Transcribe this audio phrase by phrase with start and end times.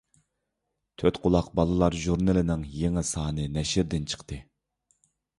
[1.01, 4.39] «تۆتقۇلاق بالىلار ژۇرنىلى»نىڭ يېڭى سانلىرى نەشردىن چىقتى.